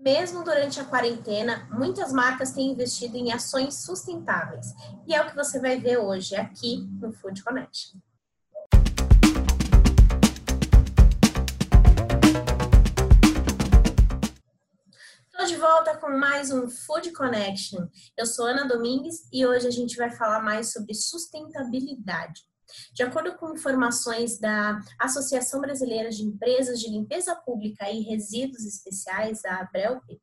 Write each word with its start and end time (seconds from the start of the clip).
Mesmo 0.00 0.42
durante 0.42 0.80
a 0.80 0.84
quarentena, 0.86 1.68
muitas 1.70 2.10
marcas 2.10 2.52
têm 2.52 2.70
investido 2.70 3.18
em 3.18 3.34
ações 3.34 3.84
sustentáveis. 3.84 4.68
E 5.06 5.14
é 5.14 5.20
o 5.20 5.28
que 5.28 5.36
você 5.36 5.60
vai 5.60 5.78
ver 5.78 5.98
hoje 5.98 6.34
aqui 6.34 6.88
no 6.98 7.12
Food 7.12 7.44
Connection. 7.44 8.00
Estou 15.26 15.46
de 15.46 15.56
volta 15.56 15.98
com 15.98 16.08
mais 16.16 16.50
um 16.50 16.66
Food 16.70 17.12
Connection. 17.12 17.86
Eu 18.16 18.24
sou 18.24 18.46
Ana 18.46 18.66
Domingues 18.66 19.28
e 19.30 19.44
hoje 19.44 19.66
a 19.66 19.70
gente 19.70 19.98
vai 19.98 20.10
falar 20.10 20.42
mais 20.42 20.72
sobre 20.72 20.94
sustentabilidade. 20.94 22.49
De 22.92 23.02
acordo 23.02 23.36
com 23.36 23.54
informações 23.54 24.38
da 24.38 24.80
Associação 24.98 25.60
Brasileira 25.60 26.10
de 26.10 26.22
Empresas 26.22 26.80
de 26.80 26.90
Limpeza 26.90 27.34
Pública 27.34 27.90
e 27.90 28.02
Resíduos 28.02 28.64
Especiais, 28.64 29.44
a 29.44 29.60
ABRELP, 29.60 30.20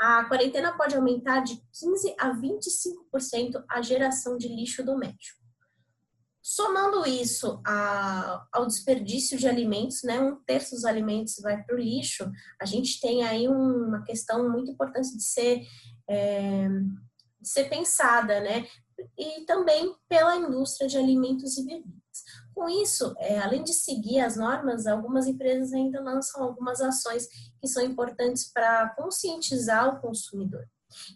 a 0.00 0.24
quarentena 0.24 0.76
pode 0.76 0.96
aumentar 0.96 1.40
de 1.40 1.54
15% 1.54 2.14
a 2.18 2.32
25% 2.32 3.64
a 3.68 3.82
geração 3.82 4.36
de 4.36 4.48
lixo 4.48 4.84
doméstico. 4.84 5.40
Somando 6.42 7.06
isso 7.06 7.60
a, 7.66 8.46
ao 8.50 8.66
desperdício 8.66 9.38
de 9.38 9.46
alimentos, 9.46 10.02
né, 10.02 10.18
um 10.18 10.36
terço 10.36 10.74
dos 10.74 10.84
alimentos 10.84 11.36
vai 11.40 11.62
para 11.62 11.76
o 11.76 11.78
lixo, 11.78 12.28
a 12.60 12.64
gente 12.64 12.98
tem 12.98 13.22
aí 13.22 13.46
uma 13.46 14.02
questão 14.04 14.50
muito 14.50 14.70
importante 14.70 15.16
de 15.16 15.22
ser, 15.22 15.60
é, 16.08 16.66
de 17.40 17.48
ser 17.48 17.68
pensada, 17.68 18.40
né? 18.40 18.66
E 19.16 19.44
também 19.44 19.94
pela 20.08 20.36
indústria 20.36 20.88
de 20.88 20.98
alimentos 20.98 21.56
e 21.58 21.64
bebidas. 21.64 22.00
Com 22.54 22.68
isso, 22.68 23.14
é, 23.18 23.38
além 23.38 23.62
de 23.62 23.72
seguir 23.72 24.20
as 24.20 24.36
normas, 24.36 24.86
algumas 24.86 25.26
empresas 25.26 25.72
ainda 25.72 26.00
lançam 26.00 26.42
algumas 26.42 26.80
ações 26.80 27.28
que 27.60 27.68
são 27.68 27.82
importantes 27.82 28.52
para 28.52 28.90
conscientizar 28.90 29.88
o 29.88 30.00
consumidor. 30.00 30.66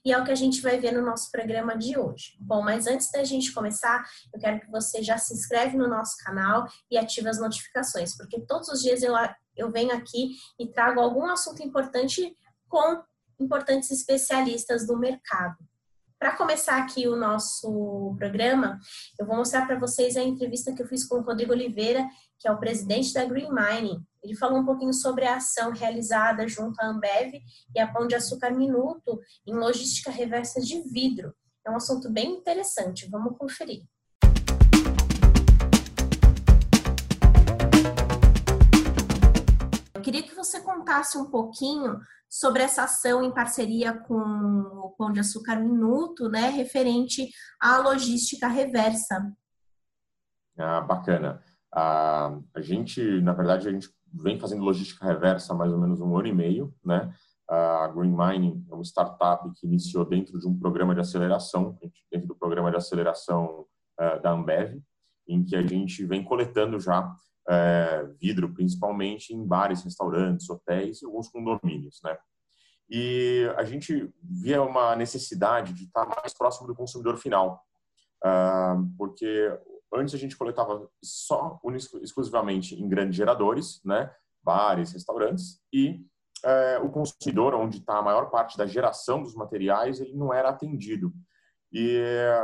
E 0.05 0.13
é 0.13 0.19
o 0.19 0.25
que 0.25 0.31
a 0.31 0.37
gente 0.37 0.61
vai 0.61 0.79
ver 0.79 0.93
no 0.93 1.03
nosso 1.03 1.31
programa 1.31 1.77
de 1.77 1.99
hoje. 1.99 2.37
Bom, 2.39 2.63
mas 2.63 2.87
antes 2.87 3.11
da 3.11 3.25
gente 3.25 3.53
começar, 3.53 4.05
eu 4.33 4.39
quero 4.41 4.61
que 4.61 4.71
você 4.71 5.03
já 5.03 5.19
se 5.19 5.35
inscreve 5.35 5.77
no 5.77 5.89
nosso 5.89 6.17
canal 6.25 6.67
e 6.91 6.97
ative 6.97 7.29
as 7.29 7.41
notificações, 7.41 8.17
porque 8.17 8.41
todos 8.41 8.69
os 8.69 8.81
dias 8.81 9.03
eu, 9.03 9.15
eu 9.57 9.71
venho 9.71 9.93
aqui 9.93 10.37
e 10.59 10.69
trago 10.69 11.01
algum 11.01 11.27
assunto 11.27 11.63
importante 11.63 12.37
com 12.69 13.03
importantes 13.41 13.91
especialistas 13.91 14.87
do 14.87 14.97
mercado. 14.97 15.57
Para 16.25 16.37
começar 16.37 16.83
aqui 16.83 17.07
o 17.07 17.17
nosso 17.17 18.15
programa, 18.17 18.81
eu 19.21 19.27
vou 19.27 19.37
mostrar 19.37 19.67
para 19.67 19.79
vocês 19.79 20.17
a 20.17 20.23
entrevista 20.23 20.73
que 20.73 20.81
eu 20.81 20.87
fiz 20.87 21.07
com 21.07 21.17
o 21.17 21.21
Rodrigo 21.21 21.53
Oliveira, 21.53 22.03
que 22.39 22.49
é 22.49 22.51
o 22.51 22.59
presidente 22.59 23.13
da 23.13 23.27
Green 23.27 23.51
Mining. 23.53 24.03
Ele 24.23 24.35
falou 24.35 24.59
um 24.59 24.65
pouquinho 24.65 24.95
sobre 24.95 25.27
a 25.27 25.37
ação 25.37 25.71
realizada 25.71 26.49
junto 26.49 26.81
à 26.81 26.87
Ambev 26.87 27.35
e 27.75 27.79
a 27.79 27.87
Pão 27.87 28.07
de 28.07 28.15
Açúcar 28.15 28.53
Minuto 28.53 29.21
em 29.47 29.53
logística 29.53 30.11
reversa 30.11 30.63
de 30.63 30.81
vidro. 30.89 31.35
É 31.63 31.71
um 31.71 31.77
assunto 31.77 32.11
bem 32.11 32.31
interessante, 32.31 33.07
vamos 33.11 33.37
conferir. 33.37 33.85
Queria 40.05 40.23
que 40.23 40.35
você 40.35 40.61
contasse 40.61 41.17
um 41.17 41.31
pouquinho 41.31 41.99
sobre 42.29 42.63
essa 42.63 42.85
ação 42.85 43.25
em 43.25 43.33
parceria 43.33 43.99
com 43.99 44.15
o 44.15 44.95
Pão 44.99 45.11
de 45.11 45.21
Açúcar 45.21 45.57
Minuto, 45.57 46.29
né, 46.29 46.51
referente 46.51 47.29
à 47.59 47.79
logística 47.79 48.47
reversa. 48.47 49.33
Ah, 50.59 50.81
bacana. 50.81 51.43
Ah, 51.73 52.39
a 52.55 52.61
gente, 52.61 53.01
na 53.23 53.33
verdade, 53.33 53.67
a 53.67 53.73
gente 53.73 53.89
vem 54.13 54.39
fazendo 54.39 54.63
logística 54.63 55.05
reversa 55.07 55.53
há 55.53 55.57
mais 55.57 55.73
ou 55.73 55.79
menos 55.79 56.01
um 56.01 56.17
ano 56.17 56.29
e 56.29 56.33
meio, 56.33 56.73
né? 56.85 57.13
A 57.49 57.89
Green 57.89 58.15
Mining 58.17 58.65
é 58.71 58.75
uma 58.75 58.85
startup 58.85 59.51
que 59.55 59.67
iniciou 59.67 60.05
dentro 60.05 60.39
de 60.39 60.47
um 60.47 60.59
programa 60.59 60.95
de 60.95 61.01
aceleração, 61.01 61.77
dentro 62.11 62.29
do 62.29 62.37
programa 62.37 62.71
de 62.71 62.77
aceleração 62.77 63.67
uh, 64.01 64.23
da 64.23 64.31
Ambev, 64.31 64.81
em 65.29 65.45
que 65.45 65.55
a 65.55 65.63
gente 65.63 66.05
vem 66.07 66.25
coletando 66.25 66.79
já 66.79 67.13
é, 67.49 68.07
vidro, 68.21 68.53
principalmente 68.53 69.35
em 69.35 69.47
bares, 69.47 69.83
restaurantes, 69.83 70.49
hotéis 70.49 71.03
e 71.03 71.07
alguns 71.07 71.29
condomínios, 71.29 72.01
né? 72.03 72.17
E 72.89 73.51
a 73.57 73.65
gente 73.65 74.13
via 74.23 74.63
uma 74.63 74.95
necessidade 74.95 75.73
de 75.73 75.85
estar 75.85 76.07
mais 76.07 76.35
próximo 76.35 76.67
do 76.67 76.75
consumidor 76.75 77.17
final, 77.17 77.63
uh, 78.25 78.97
porque 78.99 79.59
antes 79.93 80.15
a 80.15 80.19
gente 80.19 80.37
coletava 80.37 80.87
só 81.03 81.59
exclusivamente 82.03 82.75
em 82.75 82.89
grandes 82.89 83.17
geradores, 83.17 83.81
né? 83.85 84.13
Bares, 84.43 84.93
restaurantes 84.93 85.63
e 85.73 86.05
uh, 86.45 86.85
o 86.85 86.91
consumidor, 86.91 87.55
onde 87.55 87.79
está 87.79 87.99
a 87.99 88.03
maior 88.03 88.31
parte 88.31 88.59
da 88.59 88.67
geração 88.67 89.23
dos 89.23 89.35
materiais, 89.35 90.01
ele 90.01 90.15
não 90.15 90.33
era 90.33 90.51
atendido. 90.51 91.13
E, 91.73 91.99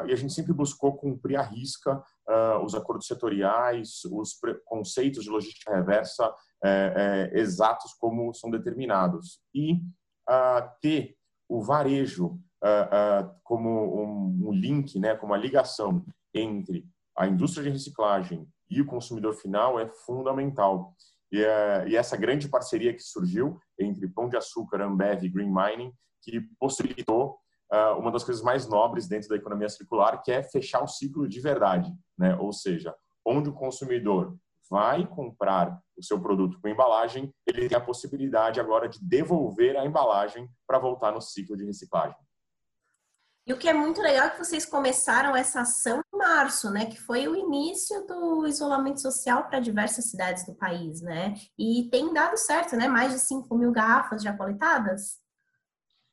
e, 0.08 0.12
a 0.12 0.16
gente 0.16 0.32
sempre 0.32 0.52
buscou 0.52 0.96
cumprir 0.96 1.36
a 1.36 1.42
risca 1.42 2.02
uh, 2.30 2.64
os 2.64 2.74
acordos 2.74 3.06
setoriais, 3.06 4.04
os 4.10 4.38
conceitos 4.64 5.24
de 5.24 5.30
logística 5.30 5.74
reversa 5.74 6.32
é, 6.62 7.30
é, 7.34 7.38
exatos 7.38 7.92
como 7.94 8.32
são 8.32 8.50
determinados. 8.50 9.40
E 9.54 9.74
uh, 9.74 10.70
ter 10.80 11.16
o 11.48 11.60
varejo 11.62 12.38
uh, 12.62 13.34
como 13.42 13.68
um, 14.02 14.48
um, 14.48 14.52
link, 14.52 14.98
né, 14.98 15.16
como 15.16 15.34
a 15.34 15.38
ligação 15.38 16.04
entre 16.32 16.86
a 17.16 17.26
indústria 17.26 17.64
de 17.64 17.70
reciclagem 17.70 18.46
e 18.70 18.80
o 18.80 18.86
consumidor 18.86 19.34
final 19.34 19.80
é 19.80 19.88
fundamental. 19.88 20.94
E, 21.32 21.38
e 21.88 21.96
essa 21.96 22.16
grande 22.16 22.48
parceria 22.48 22.94
que 22.94 23.02
surgiu 23.02 23.58
entre 23.78 24.08
Pão 24.08 24.28
de 24.28 24.36
Açúcar, 24.36 24.80
Ambev 24.80 25.24
e 25.24 25.28
Green 25.28 25.52
Mining, 25.52 25.92
que 26.22 26.40
possibilitou 26.58 27.39
uma 27.98 28.10
das 28.10 28.24
coisas 28.24 28.42
mais 28.42 28.66
nobres 28.66 29.06
dentro 29.06 29.28
da 29.28 29.36
economia 29.36 29.68
circular, 29.68 30.22
que 30.22 30.32
é 30.32 30.42
fechar 30.42 30.82
o 30.82 30.88
ciclo 30.88 31.28
de 31.28 31.40
verdade, 31.40 31.92
né? 32.18 32.36
Ou 32.36 32.52
seja, 32.52 32.94
onde 33.24 33.48
o 33.48 33.54
consumidor 33.54 34.36
vai 34.68 35.06
comprar 35.06 35.80
o 35.96 36.02
seu 36.02 36.20
produto 36.20 36.58
com 36.60 36.68
embalagem, 36.68 37.32
ele 37.46 37.68
tem 37.68 37.76
a 37.76 37.80
possibilidade 37.80 38.60
agora 38.60 38.88
de 38.88 38.98
devolver 39.02 39.76
a 39.76 39.84
embalagem 39.84 40.48
para 40.66 40.78
voltar 40.78 41.12
no 41.12 41.20
ciclo 41.20 41.56
de 41.56 41.64
reciclagem. 41.64 42.16
E 43.46 43.52
o 43.52 43.58
que 43.58 43.68
é 43.68 43.72
muito 43.72 44.00
legal 44.00 44.26
é 44.26 44.30
que 44.30 44.38
vocês 44.38 44.64
começaram 44.64 45.34
essa 45.34 45.62
ação 45.62 46.00
em 46.14 46.18
março, 46.18 46.70
né? 46.70 46.86
Que 46.86 47.00
foi 47.00 47.26
o 47.26 47.34
início 47.34 48.06
do 48.06 48.46
isolamento 48.46 49.00
social 49.00 49.48
para 49.48 49.58
diversas 49.58 50.08
cidades 50.08 50.46
do 50.46 50.54
país, 50.54 51.00
né? 51.00 51.34
E 51.58 51.88
tem 51.90 52.12
dado 52.12 52.36
certo, 52.36 52.76
né? 52.76 52.86
Mais 52.86 53.12
de 53.12 53.18
5 53.18 53.52
mil 53.56 53.72
garrafas 53.72 54.22
já 54.22 54.36
coletadas. 54.36 55.18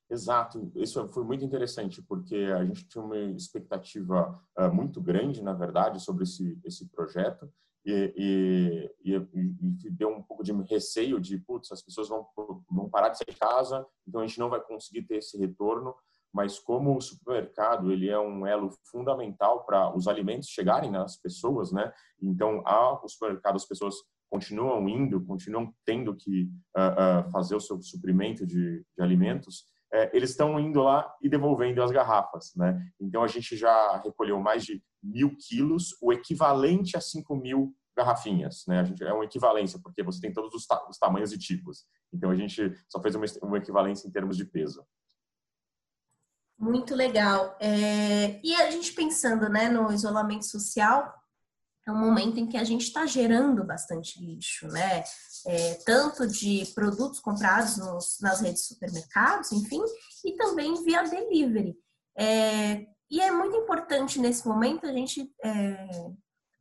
Exato, 0.10 0.72
isso 0.76 1.06
foi 1.10 1.24
muito 1.26 1.44
interessante, 1.44 2.02
porque 2.02 2.36
a 2.36 2.64
gente 2.64 2.88
tinha 2.88 3.04
uma 3.04 3.18
expectativa 3.18 4.42
uh, 4.58 4.74
muito 4.74 5.02
grande, 5.02 5.44
na 5.44 5.54
verdade, 5.54 6.02
sobre 6.02 6.24
esse, 6.24 6.58
esse 6.64 6.88
projeto, 6.88 7.52
e, 7.86 8.90
e, 9.06 9.14
e, 9.14 9.90
deu 9.92 10.10
um 10.10 10.22
pouco 10.22 10.44
de 10.44 10.52
receio 10.64 11.20
de, 11.20 11.38
putz, 11.38 11.72
as 11.72 11.82
pessoas 11.82 12.10
vão, 12.10 12.26
vão 12.70 12.90
parar 12.90 13.10
de 13.10 13.18
sair 13.18 13.34
de 13.34 13.40
casa, 13.40 13.86
então 14.08 14.22
a 14.22 14.28
gente 14.28 14.40
não 14.40 14.50
vai 14.50 14.62
conseguir 14.62 15.04
ter 15.04 15.18
esse 15.18 15.38
retorno, 15.38 15.96
mas 16.34 16.60
como 16.60 16.96
o 16.96 17.02
supermercado 17.02 17.92
ele 17.92 18.10
é 18.10 18.20
um 18.20 18.46
elo 18.46 18.70
fundamental 18.92 19.66
para 19.66 19.96
os 19.96 20.08
alimentos 20.08 20.50
chegarem 20.50 20.92
nas 20.92 21.18
pessoas, 21.18 21.72
né? 21.72 21.92
Então, 22.22 22.62
ao 22.66 23.08
supermercado 23.08 23.56
as 23.56 23.66
pessoas 23.66 23.96
continuam 24.30 24.88
indo, 24.90 25.26
continuam 25.26 25.74
tendo 25.86 26.14
que 26.14 26.50
uh, 26.76 27.26
uh, 27.28 27.32
fazer 27.32 27.56
o 27.56 27.62
seu 27.62 27.82
suprimento 27.82 28.46
de, 28.46 28.86
de 28.96 29.02
alimentos, 29.04 29.66
é, 29.92 30.16
eles 30.16 30.32
estão 30.32 30.60
indo 30.60 30.82
lá 30.82 31.16
e 31.22 31.30
devolvendo 31.30 31.82
as 31.82 31.92
garrafas, 31.92 32.54
né? 32.56 32.80
Então 33.00 33.24
a 33.24 33.28
gente 33.28 33.56
já 33.56 33.98
recolheu 33.98 34.40
mais 34.40 34.64
de 34.64 34.84
mil 35.02 35.36
quilos, 35.38 35.96
o 36.02 36.12
equivalente 36.12 36.98
a 36.98 37.02
5 37.02 37.36
mil 37.36 37.74
garrafinhas, 37.96 38.64
né? 38.68 38.80
A 38.80 38.84
gente 38.84 39.04
é 39.04 39.14
uma 39.14 39.26
equivalência 39.26 39.80
porque 39.82 40.04
você 40.04 40.20
tem 40.20 40.34
todos 40.34 40.54
os, 40.54 40.68
ta 40.68 40.86
os 40.90 40.98
tamanhos 40.98 41.32
e 41.32 41.38
tipos. 41.38 41.86
Então 42.14 42.30
a 42.30 42.36
gente 42.36 42.74
só 42.88 43.02
fez 43.02 43.16
uma, 43.16 43.26
uma 43.44 43.58
equivalência 43.58 44.08
em 44.08 44.12
termos 44.12 44.38
de 44.38 44.46
peso. 44.46 44.86
Muito 46.60 46.96
legal. 46.96 47.56
É... 47.60 48.40
E 48.44 48.54
a 48.56 48.70
gente 48.72 48.94
pensando, 48.94 49.48
né, 49.48 49.70
no 49.70 49.92
isolamento 49.92 50.46
social, 50.46 51.14
é 51.88 51.92
um 51.92 52.00
momento 52.00 52.38
em 52.38 52.46
que 52.46 52.58
a 52.58 52.64
gente 52.64 52.84
está 52.84 53.06
gerando 53.06 53.64
bastante 53.64 54.20
lixo, 54.20 54.68
né? 54.68 55.04
É, 55.46 55.76
tanto 55.86 56.28
de 56.28 56.66
produtos 56.76 57.20
comprados 57.20 57.78
nos, 57.78 58.18
nas 58.22 58.42
redes 58.42 58.64
de 58.64 58.68
supermercados, 58.68 59.52
enfim, 59.54 59.82
e 60.26 60.36
também 60.36 60.84
via 60.84 61.04
delivery. 61.04 61.78
É, 62.18 62.86
e 63.10 63.22
é 63.22 63.32
muito 63.32 63.56
importante 63.56 64.20
nesse 64.20 64.46
momento 64.46 64.86
a 64.86 64.92
gente 64.92 65.32
é, 65.44 65.88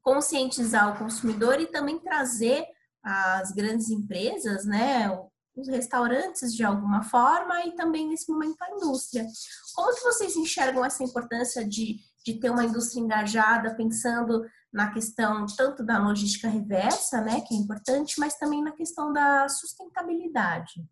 conscientizar 0.00 0.94
o 0.94 0.98
consumidor 0.98 1.60
e 1.60 1.66
também 1.66 1.98
trazer 1.98 2.64
as 3.02 3.50
grandes 3.50 3.90
empresas, 3.90 4.64
né, 4.64 5.10
os 5.56 5.68
restaurantes 5.68 6.54
de 6.54 6.62
alguma 6.62 7.02
forma 7.02 7.64
e 7.64 7.74
também 7.74 8.08
nesse 8.08 8.30
momento 8.30 8.62
a 8.62 8.70
indústria. 8.70 9.26
Como 9.74 9.94
que 9.94 10.04
vocês 10.04 10.36
enxergam 10.36 10.84
essa 10.84 11.02
importância 11.02 11.66
de, 11.66 11.96
de 12.24 12.34
ter 12.34 12.50
uma 12.50 12.64
indústria 12.64 13.00
engajada, 13.00 13.74
pensando 13.74 14.44
na 14.76 14.92
questão 14.92 15.46
tanto 15.56 15.82
da 15.82 15.98
logística 15.98 16.48
reversa, 16.48 17.22
né, 17.22 17.40
que 17.40 17.54
é 17.54 17.56
importante, 17.56 18.20
mas 18.20 18.36
também 18.36 18.62
na 18.62 18.72
questão 18.72 19.10
da 19.10 19.48
sustentabilidade. 19.48 20.86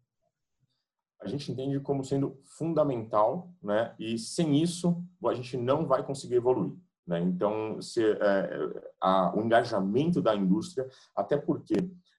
a 1.21 1.29
gente 1.29 1.53
entende 1.53 1.79
como 1.81 2.03
sendo 2.03 2.39
fundamental, 2.59 3.51
né? 3.63 3.95
E 3.99 4.19
sem 4.19 4.63
isso, 4.63 5.03
a 5.25 5.35
gente 5.35 5.57
não 5.57 5.87
vai 5.87 6.05
conseguir 6.05 6.35
evoluir. 6.35 6.75
Né? 7.07 7.21
Então, 7.21 7.81
se, 7.81 8.03
é, 8.03 8.85
a, 9.01 9.35
o 9.35 9.43
engajamento 9.43 10.21
da 10.21 10.35
indústria, 10.35 10.87
até 11.17 11.37
porque 11.37 11.75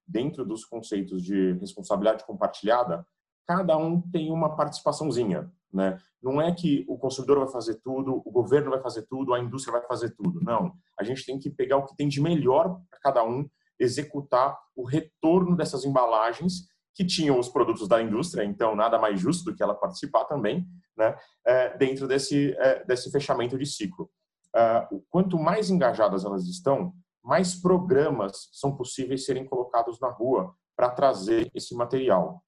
dentro 0.07 0.45
dos 0.45 0.65
conceitos 0.65 1.23
de 1.23 1.53
responsabilidade 1.53 2.25
compartilhada, 2.25 3.05
cada 3.45 3.77
um 3.77 4.01
tem 4.01 4.31
uma 4.31 4.55
participaçãozinha. 4.55 5.51
Né? 5.71 5.99
Não 6.21 6.41
é 6.41 6.53
que 6.53 6.85
o 6.87 6.97
consumidor 6.97 7.39
vai 7.39 7.49
fazer 7.49 7.75
tudo, 7.83 8.21
o 8.25 8.31
governo 8.31 8.71
vai 8.71 8.81
fazer 8.81 9.03
tudo, 9.03 9.33
a 9.33 9.39
indústria 9.39 9.77
vai 9.77 9.87
fazer 9.87 10.11
tudo. 10.11 10.39
Não. 10.41 10.73
A 10.99 11.03
gente 11.03 11.25
tem 11.25 11.37
que 11.37 11.49
pegar 11.49 11.77
o 11.77 11.85
que 11.85 11.95
tem 11.95 12.07
de 12.07 12.21
melhor 12.21 12.79
para 12.89 12.99
cada 12.99 13.23
um, 13.23 13.47
executar 13.79 14.57
o 14.75 14.85
retorno 14.85 15.55
dessas 15.55 15.83
embalagens 15.83 16.67
que 16.95 17.05
tinham 17.05 17.37
os 17.37 17.49
produtos 17.49 17.89
da 17.89 18.01
indústria, 18.01 18.45
então 18.45 18.73
nada 18.73 18.97
mais 18.97 19.19
justo 19.19 19.43
do 19.43 19.55
que 19.55 19.61
ela 19.61 19.75
participar 19.75 20.23
também, 20.23 20.65
né, 20.97 21.13
é, 21.45 21.77
dentro 21.77 22.07
desse, 22.07 22.55
é, 22.57 22.85
desse 22.85 23.11
fechamento 23.11 23.57
de 23.57 23.65
ciclo. 23.65 24.09
Uh, 24.55 25.03
quanto 25.09 25.37
mais 25.37 25.69
engajadas 25.69 26.23
elas 26.23 26.47
estão, 26.47 26.93
mais 27.21 27.53
programas 27.53 28.47
são 28.53 28.73
possíveis 28.73 29.25
serem 29.25 29.45
colocados 29.45 29.99
na 29.99 30.09
rua 30.09 30.55
para 30.73 30.89
trazer 30.89 31.51
esse 31.53 31.75
material. 31.75 32.41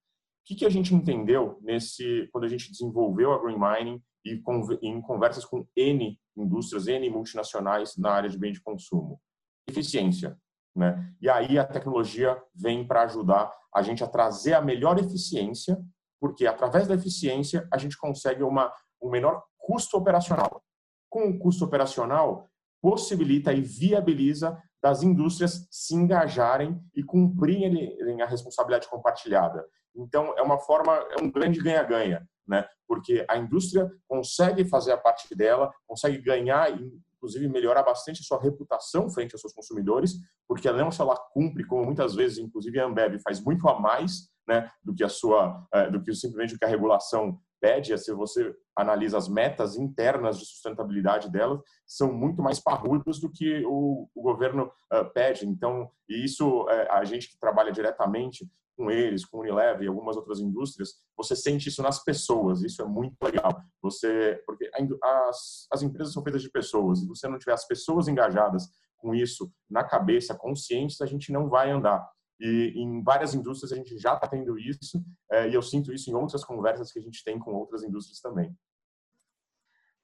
Que, 0.48 0.56
que, 0.56 0.66
a 0.66 0.70
gente 0.70 0.96
entendeu 0.96 1.60
nesse 1.62 2.30
quando 2.32 2.46
a 2.46 2.48
gente 2.48 2.72
desenvolveu 2.72 3.34
a 3.34 3.42
Green 3.42 3.60
Mining 3.60 4.02
e 4.26 4.42
em 4.82 5.02
conversas 5.02 5.44
com 5.44 5.68
N 5.76 6.18
indústrias, 6.38 6.88
N 6.88 7.10
multinacionais 7.10 7.98
na 7.98 8.12
área 8.12 8.30
de 8.30 8.38
bem 8.38 8.54
de 8.54 8.62
consumo? 8.62 9.20
Eficiência. 9.68 10.38
Né? 10.74 11.14
E 11.22 11.30
aí 11.30 11.60
a 11.60 11.66
tecnologia 11.66 12.42
vem 12.56 12.88
para 12.88 13.04
ajudar 13.04 13.52
a 13.74 13.82
gente 13.82 14.04
a 14.04 14.08
trazer 14.08 14.54
a 14.54 14.62
melhor 14.62 14.98
eficiência, 14.98 15.78
porque 16.20 16.48
através 16.48 16.88
da 16.88 16.96
eficiência 16.96 17.68
a 17.72 17.78
gente 17.78 17.98
consegue 17.98 18.42
uma, 18.42 18.72
um 19.02 19.10
menor 19.10 19.44
custo 19.58 19.98
operacional 19.98 20.64
com 21.10 21.30
o 21.30 21.40
custo 21.40 21.66
operacional, 21.66 22.48
possibilita 22.82 23.54
e 23.54 23.62
viabiliza 23.62 24.62
das 24.82 25.04
indústrias 25.04 25.68
se 25.72 25.96
engajarem 25.96 26.80
e 26.96 27.04
cumprirem 27.04 28.22
a 28.22 28.26
responsabilidade 28.26 28.88
compartilhada. 28.88 29.66
Então, 29.96 30.34
é 30.38 30.42
uma 30.42 30.60
forma, 30.60 30.94
é 31.18 31.22
um 31.22 31.32
grande 31.32 31.60
ganha-ganha, 31.60 32.28
né? 32.48 32.68
Porque 32.88 33.26
a 33.28 33.38
indústria 33.38 33.92
consegue 34.08 34.64
fazer 34.66 34.92
a 34.92 34.98
parte 34.98 35.36
dela, 35.36 35.72
consegue 35.88 36.20
ganhar 36.20 36.72
e, 36.72 37.02
inclusive, 37.16 37.50
melhorar 37.50 37.84
bastante 37.84 38.22
a 38.22 38.24
sua 38.24 38.40
reputação 38.40 39.10
frente 39.10 39.34
aos 39.34 39.42
seus 39.42 39.54
consumidores, 39.54 40.14
porque 40.48 40.72
não 40.72 40.92
só 40.92 41.04
ela 41.04 41.18
cumpre, 41.34 41.66
como 41.66 41.84
muitas 41.84 42.14
vezes, 42.16 42.38
inclusive, 42.38 42.80
a 42.80 42.86
Ambev 42.86 43.20
faz 43.20 43.44
muito 43.44 43.68
a 43.68 43.80
mais, 43.80 44.30
né, 44.48 44.70
do 44.84 44.94
que 44.94 45.04
a 45.04 45.10
sua, 45.10 45.68
eh, 45.74 45.90
do 45.90 46.02
que 46.02 46.14
simplesmente 46.14 46.56
o 46.56 46.58
que 46.58 46.64
a 46.64 46.70
regulação 46.70 47.38
pede, 47.59 47.98
se 47.98 48.12
você 48.13 48.56
analisa 48.75 49.18
as 49.18 49.27
metas 49.27 49.75
internas 49.75 50.38
de 50.38 50.45
sustentabilidade 50.45 51.31
delas, 51.31 51.59
são 51.86 52.13
muito 52.13 52.42
mais 52.42 52.59
parrudas 52.59 53.19
do 53.19 53.31
que 53.31 53.63
o, 53.65 54.07
o 54.13 54.21
governo 54.21 54.71
uh, 54.94 55.12
pede. 55.13 55.48
Então, 55.48 55.89
e 56.07 56.24
isso, 56.24 56.63
uh, 56.63 56.92
a 56.92 57.04
gente 57.04 57.30
que 57.30 57.39
trabalha 57.39 57.71
diretamente 57.71 58.48
com 58.77 58.92
eles, 58.92 59.25
com 59.25 59.38
o 59.38 59.42
Unilever 59.42 59.83
e 59.83 59.88
algumas 59.88 60.15
outras 60.15 60.39
indústrias, 60.39 60.94
você 61.18 61.36
sente 61.36 61.68
isso 61.68 61.81
nas 61.81 62.04
pessoas. 62.04 62.62
Isso 62.62 62.81
é 62.81 62.86
muito 62.86 63.15
legal. 63.24 63.51
Você, 63.81 64.42
porque 64.45 64.69
as, 65.04 65.68
as 65.71 65.81
empresas 65.81 66.13
são 66.13 66.24
feitas 66.24 66.44
de 66.44 66.51
pessoas. 66.51 67.00
Se 67.00 67.07
você 67.07 67.27
não 67.27 67.39
tiver 67.39 67.54
as 67.54 67.65
pessoas 67.65 68.07
engajadas 68.07 68.69
com 68.98 69.15
isso 69.15 69.51
na 69.69 69.83
cabeça, 69.83 70.36
conscientes, 70.36 71.01
a 71.01 71.06
gente 71.07 71.31
não 71.31 71.50
vai 71.50 71.71
andar. 71.71 72.07
E 72.39 72.74
em 72.75 73.04
várias 73.04 73.34
indústrias 73.34 73.72
a 73.72 73.75
gente 73.75 73.98
já 73.98 74.13
está 74.13 74.28
tendo 74.28 74.57
isso, 74.57 75.04
é, 75.31 75.50
e 75.50 75.54
eu 75.54 75.62
sinto 75.62 75.92
isso 75.92 76.10
em 76.10 76.13
outras 76.13 76.44
conversas 76.44 76.92
que 76.92 77.00
a 77.00 77.01
gente 77.01 77.24
tem 77.24 77.39
com 77.39 77.51
outras 77.54 77.84
indústrias 77.84 78.19
também. 78.19 78.56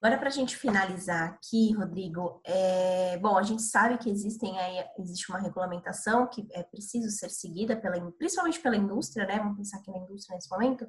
Agora, 0.04 0.20
para 0.20 0.28
a 0.28 0.32
gente 0.32 0.58
finalizar 0.58 1.30
aqui, 1.30 1.72
Rodrigo, 1.72 2.42
é, 2.44 3.18
bom, 3.20 3.38
a 3.38 3.42
gente 3.42 3.62
sabe 3.62 3.98
que 3.98 4.10
existem 4.10 4.60
aí, 4.60 4.84
existe 5.00 5.30
uma 5.30 5.40
regulamentação 5.40 6.28
que 6.28 6.46
é 6.52 6.62
preciso 6.62 7.10
ser 7.10 7.30
seguida, 7.30 7.78
pela, 7.78 7.96
principalmente 8.12 8.60
pela 8.60 8.76
indústria, 8.76 9.26
né? 9.26 9.38
Vamos 9.38 9.56
pensar 9.56 9.78
aqui 9.78 9.90
na 9.90 10.00
indústria 10.00 10.36
nesse 10.36 10.50
momento, 10.50 10.86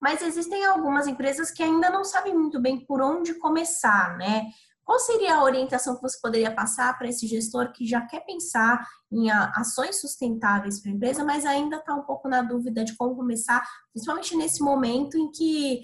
mas 0.00 0.22
existem 0.22 0.64
algumas 0.66 1.08
empresas 1.08 1.50
que 1.50 1.64
ainda 1.64 1.90
não 1.90 2.04
sabem 2.04 2.32
muito 2.32 2.60
bem 2.60 2.86
por 2.86 3.02
onde 3.02 3.34
começar, 3.40 4.16
né? 4.16 4.46
Qual 4.84 4.98
seria 4.98 5.36
a 5.36 5.42
orientação 5.42 5.96
que 5.96 6.02
você 6.02 6.18
poderia 6.20 6.54
passar 6.54 6.96
para 6.98 7.08
esse 7.08 7.26
gestor 7.26 7.72
que 7.72 7.86
já 7.86 8.02
quer 8.02 8.20
pensar 8.20 8.86
em 9.10 9.30
ações 9.30 10.00
sustentáveis 10.00 10.80
para 10.80 10.90
a 10.90 10.94
empresa, 10.94 11.24
mas 11.24 11.46
ainda 11.46 11.76
está 11.76 11.94
um 11.94 12.02
pouco 12.02 12.28
na 12.28 12.42
dúvida 12.42 12.84
de 12.84 12.94
como 12.96 13.16
começar, 13.16 13.66
principalmente 13.92 14.36
nesse 14.36 14.62
momento 14.62 15.16
em 15.16 15.30
que 15.30 15.82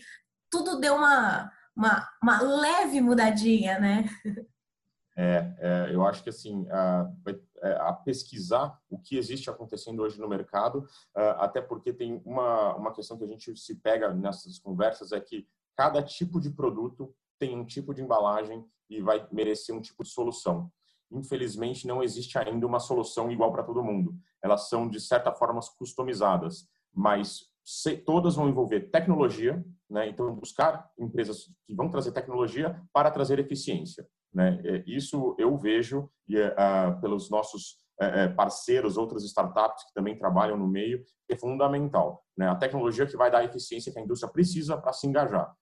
tudo 0.50 0.78
deu 0.78 0.96
uma, 0.96 1.50
uma, 1.74 2.08
uma 2.22 2.42
leve 2.42 3.00
mudadinha, 3.00 3.78
né? 3.78 4.04
É, 5.16 5.54
é, 5.58 5.94
eu 5.94 6.04
acho 6.06 6.22
que 6.22 6.30
assim 6.30 6.66
a, 6.70 7.10
é, 7.62 7.72
a, 7.72 7.92
pesquisar 7.92 8.78
o 8.88 8.98
que 8.98 9.16
existe 9.16 9.50
acontecendo 9.50 10.02
hoje 10.02 10.20
no 10.20 10.28
mercado, 10.28 10.86
até 11.14 11.60
porque 11.60 11.92
tem 11.92 12.22
uma, 12.24 12.74
uma 12.76 12.92
questão 12.92 13.18
que 13.18 13.24
a 13.24 13.28
gente 13.28 13.56
se 13.56 13.74
pega 13.76 14.14
nessas 14.14 14.58
conversas 14.58 15.12
é 15.12 15.20
que 15.20 15.46
cada 15.76 16.02
tipo 16.02 16.40
de 16.40 16.50
produto 16.50 17.14
tem 17.40 17.58
um 17.58 17.64
tipo 17.64 17.92
de 17.94 18.02
embalagem 18.02 18.64
e 18.88 19.00
vai 19.00 19.26
merecer 19.32 19.74
um 19.74 19.80
tipo 19.80 20.04
de 20.04 20.10
solução. 20.10 20.70
Infelizmente, 21.10 21.86
não 21.88 22.02
existe 22.02 22.38
ainda 22.38 22.66
uma 22.66 22.78
solução 22.78 23.32
igual 23.32 23.50
para 23.50 23.64
todo 23.64 23.82
mundo. 23.82 24.14
Elas 24.44 24.68
são, 24.68 24.88
de 24.88 25.00
certa 25.00 25.32
forma, 25.32 25.58
customizadas, 25.76 26.68
mas 26.94 27.50
todas 28.04 28.36
vão 28.36 28.48
envolver 28.48 28.90
tecnologia, 28.90 29.64
né? 29.88 30.08
então 30.08 30.32
buscar 30.34 30.88
empresas 30.98 31.46
que 31.66 31.74
vão 31.74 31.88
trazer 31.88 32.12
tecnologia 32.12 32.80
para 32.92 33.10
trazer 33.10 33.38
eficiência. 33.38 34.06
Né? 34.32 34.60
É, 34.64 34.84
isso 34.86 35.34
eu 35.38 35.56
vejo 35.56 36.08
e, 36.28 36.40
uh, 36.40 37.00
pelos 37.00 37.28
nossos 37.30 37.78
uh, 38.00 38.34
parceiros, 38.36 38.96
outras 38.96 39.24
startups 39.24 39.84
que 39.84 39.94
também 39.94 40.16
trabalham 40.16 40.56
no 40.56 40.68
meio, 40.68 41.02
é 41.28 41.36
fundamental. 41.36 42.24
Né? 42.36 42.48
A 42.48 42.54
tecnologia 42.54 43.06
que 43.06 43.16
vai 43.16 43.30
dar 43.30 43.38
a 43.38 43.44
eficiência 43.44 43.92
que 43.92 43.98
a 43.98 44.02
indústria 44.02 44.32
precisa 44.32 44.76
para 44.76 44.92
se 44.92 45.06
engajar 45.06 45.52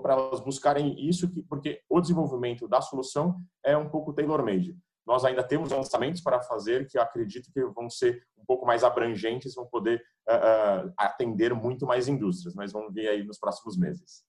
para 0.00 0.14
elas 0.14 0.40
buscarem 0.40 1.08
isso, 1.08 1.28
porque 1.48 1.80
o 1.88 2.00
desenvolvimento 2.00 2.66
da 2.68 2.80
solução 2.80 3.36
é 3.64 3.76
um 3.76 3.88
pouco 3.88 4.12
tailor-made. 4.12 4.76
Nós 5.06 5.24
ainda 5.24 5.42
temos 5.42 5.70
lançamentos 5.70 6.22
para 6.22 6.40
fazer 6.40 6.86
que 6.86 6.96
eu 6.96 7.02
acredito 7.02 7.52
que 7.52 7.62
vão 7.66 7.90
ser 7.90 8.22
um 8.38 8.44
pouco 8.46 8.64
mais 8.64 8.82
abrangentes, 8.82 9.54
vão 9.54 9.66
poder 9.66 10.02
uh, 10.28 10.88
uh, 10.88 10.92
atender 10.96 11.52
muito 11.52 11.86
mais 11.86 12.08
indústrias, 12.08 12.54
mas 12.54 12.72
vamos 12.72 12.92
ver 12.92 13.08
aí 13.08 13.22
nos 13.22 13.38
próximos 13.38 13.76
meses. 13.76 14.24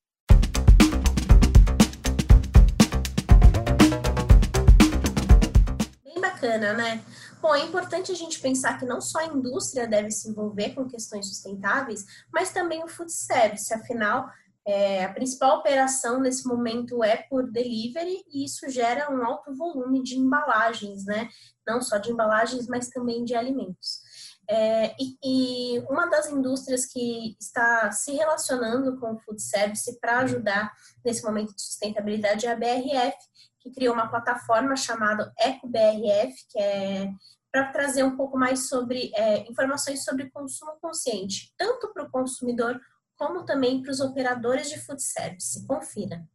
Bem 6.04 6.20
bacana, 6.20 6.74
né? 6.74 7.02
Bom, 7.42 7.56
é 7.56 7.64
importante 7.64 8.12
a 8.12 8.16
gente 8.16 8.42
pensar 8.42 8.78
que 8.78 8.86
não 8.86 9.00
só 9.00 9.20
a 9.20 9.28
indústria 9.28 9.88
deve 9.88 10.12
se 10.12 10.30
envolver 10.30 10.72
com 10.74 10.88
questões 10.88 11.28
sustentáveis, 11.28 12.04
mas 12.34 12.52
também 12.52 12.84
o 12.84 12.88
food 12.88 13.14
service, 13.14 13.74
afinal, 13.74 14.30
é, 14.68 15.06
a 15.06 15.14
principal 15.14 15.60
operação 15.60 16.20
nesse 16.20 16.48
momento 16.48 17.04
é 17.04 17.18
por 17.18 17.52
delivery 17.52 18.24
e 18.32 18.46
isso 18.46 18.68
gera 18.70 19.12
um 19.12 19.24
alto 19.24 19.54
volume 19.56 20.02
de 20.02 20.16
embalagens, 20.16 21.06
né? 21.06 21.30
Não 21.68 21.82
só 21.82 21.98
de 21.98 22.12
embalagens, 22.12 22.68
mas 22.68 22.90
também 22.90 23.24
de 23.24 23.36
alimentos. 23.36 24.00
É, 24.50 24.96
e, 25.00 25.18
e, 25.24 25.80
uma 25.90 26.08
das 26.08 26.30
indústrias 26.30 26.86
que 26.86 27.36
está 27.40 27.92
se 27.92 28.12
relacionando 28.12 29.00
com 29.00 29.14
o 29.14 29.20
food 29.20 29.42
service 29.42 30.00
para 30.00 30.20
ajudar 30.20 30.72
nesse 31.04 31.24
momento 31.24 31.56
de 31.56 31.62
sustentabilidade 31.62 32.46
é 32.46 32.52
a 32.52 32.56
BRF, 32.56 33.18
que 33.60 33.72
criou 33.72 33.94
uma 33.94 34.08
plataforma 34.08 34.76
chamada 34.76 35.34
EcoBRF, 35.40 36.36
que 36.50 36.60
é 36.60 37.12
para 37.52 37.72
trazer 37.72 38.04
um 38.04 38.18
pouco 38.18 38.38
mais 38.38 38.68
sobre 38.68 39.12
é, 39.16 39.50
informações 39.50 40.04
sobre 40.04 40.30
consumo 40.30 40.74
consciente, 40.82 41.54
tanto 41.58 41.92
para 41.94 42.04
o 42.04 42.12
consumidor 42.12 42.80
como 43.18 43.46
também 43.46 43.82
para 43.82 43.92
os 43.92 44.00
operadores 44.00 44.70
de 44.70 44.80
food 44.80 45.02
service. 45.02 45.66
Confira. 45.66 46.26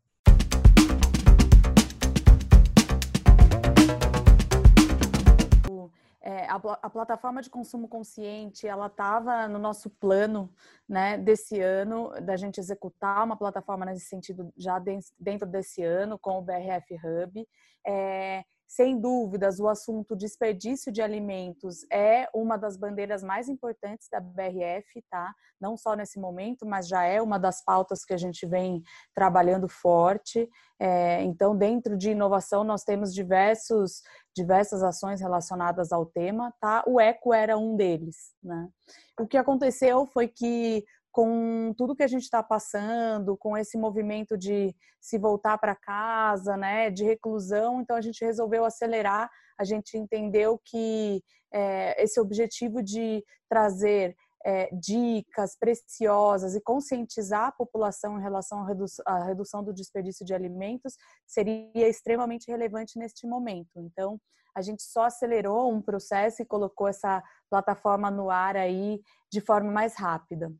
É, 6.23 6.47
a, 6.47 6.57
a, 6.57 6.91
plataforma 6.91 7.41
de 7.41 7.49
consumo 7.49 7.89
consciente, 7.89 8.67
ela 8.67 8.87
estava 8.87 9.49
no 9.49 9.59
nosso 9.59 9.89
plano, 9.89 10.53
né, 10.89 11.17
desse 11.17 11.59
ano, 11.61 12.11
da 12.23 12.37
gente 12.37 12.61
executar 12.61 13.25
uma 13.25 13.37
plataforma 13.37 13.87
nesse 13.87 14.07
sentido 14.07 14.53
já 14.57 14.79
dentro 15.19 15.47
desse 15.49 15.83
ano 15.83 16.19
com 16.19 16.39
o 16.39 16.43
BRF 16.43 16.95
Hub. 16.95 17.49
É, 17.87 18.45
sem 18.71 19.00
dúvidas, 19.00 19.59
o 19.59 19.67
assunto 19.67 20.15
desperdício 20.15 20.93
de 20.93 21.03
alimentos 21.03 21.85
é 21.93 22.29
uma 22.33 22.57
das 22.57 22.77
bandeiras 22.77 23.21
mais 23.21 23.49
importantes 23.49 24.09
da 24.09 24.21
BRF, 24.21 25.03
tá? 25.11 25.35
Não 25.61 25.77
só 25.77 25.97
nesse 25.97 26.21
momento, 26.21 26.65
mas 26.65 26.87
já 26.87 27.03
é 27.03 27.21
uma 27.21 27.37
das 27.37 27.65
pautas 27.65 28.05
que 28.05 28.15
a 28.15 28.17
gente 28.17 28.47
vem 28.47 28.81
trabalhando 29.12 29.69
forte. 29.69 30.49
É, 30.79 31.21
então, 31.25 31.57
dentro 31.57 31.99
de 31.99 32.12
inovação, 32.12 32.62
nós 32.62 32.85
temos 32.85 33.12
diversos, 33.12 34.03
diversas 34.37 34.85
ações 34.85 35.21
relacionadas 35.21 35.91
ao 35.91 36.07
tema, 36.07 36.55
tá? 36.61 36.85
O 36.87 37.00
eco 37.00 37.35
era 37.35 37.59
um 37.59 37.75
deles, 37.75 38.33
né? 38.41 38.69
O 39.19 39.27
que 39.27 39.37
aconteceu 39.37 40.07
foi 40.07 40.29
que 40.29 40.85
com 41.12 41.75
tudo 41.76 41.95
que 41.95 42.02
a 42.02 42.09
gente 42.09 42.23
está 42.23 42.43
passando, 42.43 43.37
com 43.37 43.57
esse 43.57 43.76
movimento 43.76 44.38
de 44.38 44.75
se 45.00 45.19
voltar 45.19 45.59
para 45.59 45.75
casa, 45.75 46.57
né, 46.57 46.90
de 46.90 47.05
reclusão, 47.05 47.81
então 47.81 47.97
a 47.97 48.00
gente 48.00 48.25
resolveu 48.25 48.64
acelerar. 48.64 49.29
A 49.59 49.64
gente 49.64 49.97
entendeu 49.97 50.61
que 50.64 51.23
é, 51.52 52.02
esse 52.02 52.21
objetivo 52.21 52.83
de 52.83 53.25
trazer 53.49 54.14
é, 54.45 54.71
dicas 54.73 55.57
preciosas 55.59 56.55
e 56.55 56.61
conscientizar 56.61 57.49
a 57.49 57.52
população 57.52 58.19
em 58.19 58.23
relação 58.23 58.62
à, 58.62 58.67
redu 58.67 58.85
à 59.05 59.25
redução 59.25 59.62
do 59.62 59.75
desperdício 59.75 60.25
de 60.25 60.33
alimentos 60.33 60.95
seria 61.26 61.88
extremamente 61.88 62.50
relevante 62.50 62.99
neste 62.99 63.26
momento. 63.26 63.79
Então, 63.79 64.19
a 64.55 64.62
gente 64.62 64.83
só 64.83 65.05
acelerou 65.05 65.73
um 65.73 65.83
processo 65.83 66.43
e 66.43 66.47
colocou 66.47 66.88
essa 66.88 67.23
plataforma 67.49 68.11
no 68.11 68.31
ar 68.31 68.57
aí 68.57 69.00
de 69.31 69.40
forma 69.40 69.71
mais 69.71 69.95
rápida. 69.97 70.50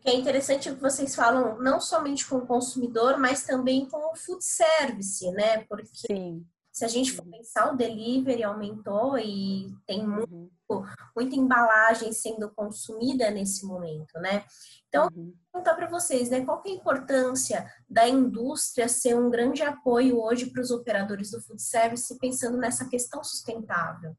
Que 0.00 0.10
é 0.10 0.16
interessante 0.16 0.68
é 0.68 0.74
que 0.74 0.80
vocês 0.80 1.14
falam 1.14 1.60
não 1.60 1.80
somente 1.80 2.26
com 2.26 2.36
o 2.36 2.46
consumidor, 2.46 3.18
mas 3.18 3.44
também 3.44 3.86
com 3.86 4.12
o 4.12 4.16
food 4.16 4.42
service, 4.42 5.30
né? 5.32 5.64
Porque 5.64 5.88
Sim. 5.92 6.44
se 6.72 6.84
a 6.84 6.88
gente 6.88 7.12
for 7.12 7.24
pensar, 7.26 7.72
o 7.72 7.76
delivery 7.76 8.42
aumentou 8.42 9.18
e 9.18 9.74
tem 9.86 10.06
muito, 10.06 10.50
uhum. 10.70 10.84
muita 11.14 11.36
embalagem 11.36 12.12
sendo 12.12 12.48
consumida 12.50 13.30
nesse 13.30 13.66
momento, 13.66 14.18
né? 14.20 14.44
Então, 14.88 15.08
uhum. 15.14 15.34
vou 15.52 15.62
perguntar 15.62 15.74
para 15.74 15.90
vocês, 15.90 16.30
né? 16.30 16.44
Qual 16.44 16.62
é 16.64 16.70
a 16.70 16.72
importância 16.72 17.70
da 17.88 18.08
indústria 18.08 18.88
ser 18.88 19.14
um 19.14 19.28
grande 19.28 19.62
apoio 19.62 20.18
hoje 20.18 20.46
para 20.46 20.62
os 20.62 20.70
operadores 20.70 21.30
do 21.30 21.42
food 21.42 21.60
service, 21.60 22.18
pensando 22.18 22.56
nessa 22.56 22.88
questão 22.88 23.22
sustentável? 23.22 24.16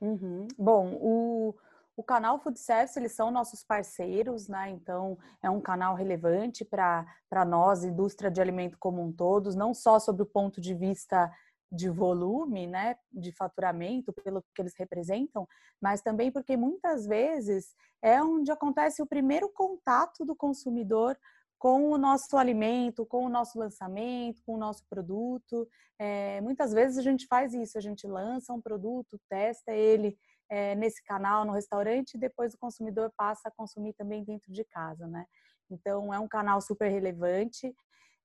Uhum. 0.00 0.48
Bom, 0.58 0.98
o 1.00 1.54
o 1.96 2.02
canal 2.02 2.38
Food 2.40 2.58
Service, 2.58 2.98
eles 2.98 3.12
são 3.12 3.30
nossos 3.30 3.62
parceiros, 3.62 4.48
né? 4.48 4.70
Então, 4.70 5.18
é 5.42 5.50
um 5.50 5.60
canal 5.60 5.94
relevante 5.94 6.64
para 6.64 7.44
nós, 7.46 7.84
indústria 7.84 8.30
de 8.30 8.40
alimento 8.40 8.78
como 8.78 9.02
um 9.02 9.12
todo, 9.12 9.54
não 9.54 9.74
só 9.74 9.98
sob 9.98 10.22
o 10.22 10.26
ponto 10.26 10.60
de 10.60 10.74
vista 10.74 11.30
de 11.70 11.88
volume, 11.88 12.66
né, 12.66 12.96
de 13.10 13.32
faturamento, 13.32 14.12
pelo 14.12 14.42
que 14.54 14.60
eles 14.60 14.74
representam, 14.76 15.48
mas 15.80 16.02
também 16.02 16.30
porque 16.30 16.54
muitas 16.54 17.06
vezes 17.06 17.74
é 18.02 18.22
onde 18.22 18.52
acontece 18.52 19.00
o 19.00 19.06
primeiro 19.06 19.48
contato 19.48 20.24
do 20.24 20.36
consumidor 20.36 21.16
com 21.58 21.90
o 21.90 21.96
nosso 21.96 22.36
alimento, 22.36 23.06
com 23.06 23.24
o 23.24 23.28
nosso 23.28 23.58
lançamento, 23.58 24.42
com 24.44 24.54
o 24.54 24.58
nosso 24.58 24.84
produto. 24.90 25.66
É, 25.98 26.40
muitas 26.40 26.72
vezes 26.72 26.98
a 26.98 27.02
gente 27.02 27.26
faz 27.26 27.54
isso, 27.54 27.78
a 27.78 27.80
gente 27.80 28.06
lança 28.06 28.52
um 28.52 28.60
produto, 28.60 29.18
testa 29.30 29.72
ele 29.72 30.18
é, 30.52 30.74
nesse 30.74 31.02
canal, 31.02 31.46
no 31.46 31.52
restaurante, 31.52 32.12
e 32.12 32.18
depois 32.18 32.52
o 32.52 32.58
consumidor 32.58 33.10
passa 33.16 33.48
a 33.48 33.50
consumir 33.50 33.94
também 33.94 34.22
dentro 34.22 34.52
de 34.52 34.62
casa, 34.64 35.06
né? 35.06 35.24
Então, 35.70 36.12
é 36.12 36.18
um 36.18 36.28
canal 36.28 36.60
super 36.60 36.90
relevante. 36.90 37.74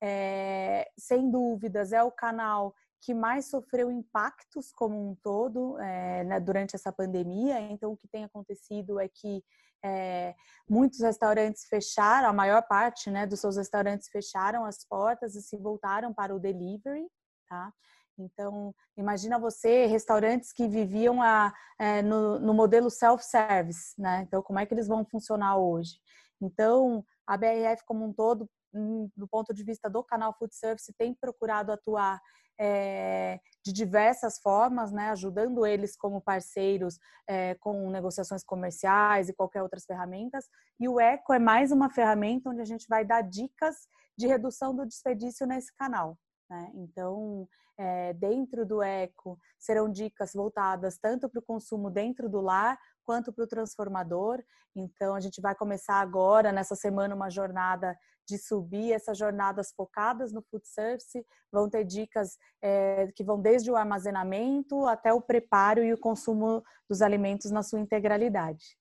É, 0.04 0.92
sem 1.00 1.32
dúvidas, 1.32 1.94
é 1.94 2.04
o 2.04 2.12
canal 2.12 2.76
que 3.00 3.14
mais 3.14 3.50
sofreu 3.50 3.90
impactos 3.90 4.74
como 4.74 5.10
um 5.10 5.16
todo 5.16 5.80
é, 5.80 6.26
né, 6.26 6.40
durante 6.42 6.76
essa 6.76 6.92
pandemia. 6.92 7.62
Então, 7.62 7.94
o 7.94 7.98
que 7.98 8.10
tem 8.10 8.26
acontecido 8.26 9.00
é 9.00 9.08
que 9.08 9.42
é, 9.82 10.36
muitos 10.70 11.00
restaurantes 11.00 11.66
fecharam, 11.70 12.28
a 12.28 12.34
maior 12.34 12.62
parte 12.68 13.10
né, 13.10 13.26
dos 13.26 13.40
seus 13.40 13.56
restaurantes 13.56 14.10
fecharam 14.10 14.66
as 14.66 14.84
portas 14.84 15.34
e 15.34 15.42
se 15.42 15.56
voltaram 15.56 16.14
para 16.14 16.36
o 16.36 16.40
delivery, 16.40 17.08
tá? 17.48 17.72
Então, 18.18 18.74
imagina 18.98 19.38
você, 19.38 19.86
restaurantes 19.86 20.52
que 20.52 20.68
viviam 20.68 21.22
a, 21.22 21.54
é, 21.80 22.02
no, 22.02 22.40
no, 22.40 22.54
modelo 22.54 22.90
self-service, 22.90 23.94
né? 24.00 24.24
Então, 24.28 24.42
como 24.42 24.60
é 24.60 24.66
que 24.66 24.74
eles 24.74 24.88
vão 24.88 25.06
funcionar 25.06 25.58
hoje? 25.58 26.00
Então, 26.42 27.04
a 27.26 27.38
BRF 27.38 27.84
como 27.86 28.06
um 28.06 28.14
todo, 28.14 28.50
hum, 28.74 29.10
do 29.16 29.28
ponto 29.28 29.54
de 29.54 29.64
vista 29.64 29.90
do 29.90 30.04
canal 30.04 30.34
Food 30.38 30.56
Service, 30.56 30.94
tem 30.98 31.14
procurado 31.14 31.72
atuar 31.72 32.20
é, 32.60 33.40
de 33.64 33.72
diversas 33.72 34.40
formas, 34.40 34.92
né? 34.92 35.10
Ajudando 35.12 35.66
eles 35.66 35.96
como 35.96 36.22
parceiros 36.22 36.98
é, 37.28 37.56
com 37.56 37.90
negociações 37.90 38.44
comerciais 38.44 39.30
e 39.30 39.34
qualquer 39.34 39.62
outras 39.62 39.86
ferramentas. 39.86 40.46
E 40.80 40.88
o 40.88 41.00
Eco 41.00 41.34
é 41.34 41.40
mais 41.40 41.72
uma 41.72 41.90
ferramenta 41.90 42.50
onde 42.50 42.62
a 42.62 42.66
gente 42.66 42.88
vai 42.88 43.06
dar 43.06 43.22
dicas 43.22 43.76
de 44.18 44.26
redução 44.26 44.76
do 44.76 44.86
desperdício 44.86 45.46
nesse 45.46 45.74
canal. 45.76 46.18
Né? 46.50 46.72
Então, 46.76 47.48
é, 47.78 48.14
dentro 48.14 48.66
do 48.66 48.82
eco 48.82 49.38
serão 49.60 49.90
dicas 49.92 50.34
voltadas 50.34 50.98
tanto 50.98 51.30
para 51.30 51.40
o 51.40 51.46
consumo 51.46 51.90
dentro 51.90 52.30
do 52.30 52.42
lar 52.42 52.78
quanto 53.04 53.34
para 53.34 53.44
o 53.44 53.48
transformador. 53.48 54.42
Então, 54.76 55.16
a 55.16 55.20
gente 55.20 55.42
vai 55.42 55.56
começar 55.56 55.96
agora, 55.96 56.52
nessa 56.52 56.76
semana, 56.76 57.16
uma 57.16 57.30
jornada 57.30 57.98
de 58.28 58.38
subir 58.38 58.92
essas 58.92 59.18
jornadas 59.18 59.72
focadas 59.72 60.34
no 60.34 60.42
food 60.42 60.68
service. 60.68 61.26
Vão 61.52 61.70
ter 61.70 61.84
dicas 61.86 62.38
é, 62.62 63.08
que 63.16 63.24
vão 63.24 63.42
desde 63.42 63.72
o 63.72 63.76
armazenamento 63.76 64.86
até 64.86 65.14
o 65.14 65.22
preparo 65.22 65.84
e 65.84 65.94
o 65.94 65.98
consumo 65.98 66.64
dos 66.90 67.02
alimentos 67.02 67.50
na 67.52 67.64
sua 67.64 67.80
integralidade. 67.80 68.78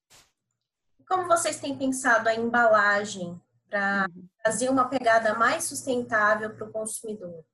Como 1.08 1.26
vocês 1.28 1.60
têm 1.60 1.78
pensado 1.78 2.28
a 2.28 2.34
embalagem 2.34 3.40
para 3.70 4.06
uhum. 4.08 4.28
trazer 4.42 4.68
uma 4.68 4.88
pegada 4.88 5.34
mais 5.34 5.64
sustentável 5.64 6.54
para 6.54 6.66
o 6.66 6.72
consumidor? 6.72 7.44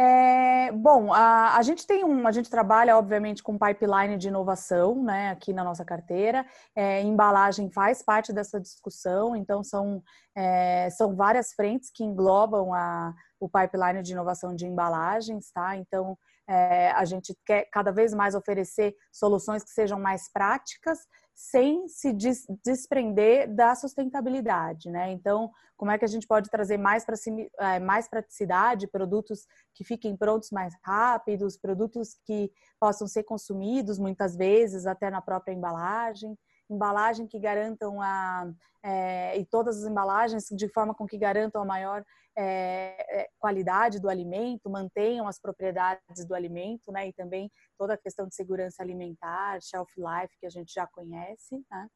É, 0.00 0.70
bom, 0.70 1.12
a, 1.12 1.56
a, 1.56 1.62
gente 1.62 1.84
tem 1.84 2.04
um, 2.04 2.24
a 2.28 2.30
gente 2.30 2.48
trabalha 2.48 2.96
obviamente 2.96 3.42
com 3.42 3.58
pipeline 3.58 4.16
de 4.16 4.28
inovação, 4.28 5.02
né, 5.02 5.30
aqui 5.30 5.52
na 5.52 5.64
nossa 5.64 5.84
carteira. 5.84 6.46
É, 6.72 7.02
embalagem 7.02 7.68
faz 7.68 8.00
parte 8.00 8.32
dessa 8.32 8.60
discussão, 8.60 9.34
então 9.34 9.64
são, 9.64 10.00
é, 10.36 10.88
são 10.90 11.16
várias 11.16 11.52
frentes 11.52 11.90
que 11.92 12.04
englobam 12.04 12.72
a, 12.72 13.12
o 13.40 13.48
pipeline 13.48 14.00
de 14.00 14.12
inovação 14.12 14.54
de 14.54 14.66
embalagens, 14.68 15.50
tá? 15.50 15.76
Então 15.76 16.16
é, 16.48 16.90
a 16.92 17.04
gente 17.04 17.36
quer 17.44 17.68
cada 17.70 17.92
vez 17.92 18.14
mais 18.14 18.34
oferecer 18.34 18.94
soluções 19.12 19.62
que 19.62 19.70
sejam 19.70 20.00
mais 20.00 20.32
práticas 20.32 20.98
sem 21.34 21.86
se 21.86 22.12
des 22.12 22.46
desprender 22.64 23.54
da 23.54 23.72
sustentabilidade, 23.76 24.90
né? 24.90 25.12
Então, 25.12 25.52
como 25.76 25.92
é 25.92 25.98
que 25.98 26.04
a 26.04 26.08
gente 26.08 26.26
pode 26.26 26.50
trazer 26.50 26.76
mais, 26.78 27.04
pra, 27.04 27.14
é, 27.60 27.78
mais 27.78 28.08
praticidade, 28.08 28.88
produtos 28.88 29.46
que 29.72 29.84
fiquem 29.84 30.16
prontos 30.16 30.50
mais 30.50 30.74
rápidos, 30.82 31.56
produtos 31.56 32.18
que 32.24 32.50
possam 32.80 33.06
ser 33.06 33.22
consumidos 33.22 33.98
muitas 34.00 34.34
vezes 34.34 34.84
até 34.84 35.10
na 35.10 35.22
própria 35.22 35.52
embalagem, 35.52 36.36
embalagem 36.70 37.26
que 37.26 37.38
garantam 37.38 38.00
a 38.00 38.50
é, 38.82 39.36
e 39.36 39.44
todas 39.44 39.82
as 39.82 39.90
embalagens 39.90 40.46
de 40.50 40.68
forma 40.68 40.94
com 40.94 41.06
que 41.06 41.18
garantam 41.18 41.60
a 41.60 41.64
maior 41.64 42.04
é, 42.36 43.22
é, 43.22 43.28
qualidade 43.38 43.98
do 43.98 44.08
alimento, 44.08 44.70
mantenham 44.70 45.26
as 45.26 45.40
propriedades 45.40 46.24
do 46.24 46.34
alimento, 46.34 46.92
né? 46.92 47.08
E 47.08 47.12
também 47.12 47.50
toda 47.76 47.94
a 47.94 47.98
questão 47.98 48.28
de 48.28 48.34
segurança 48.34 48.80
alimentar, 48.80 49.60
shelf 49.60 49.90
life 49.96 50.38
que 50.38 50.46
a 50.46 50.50
gente 50.50 50.72
já 50.72 50.86
conhece, 50.86 51.56
né? 51.68 51.88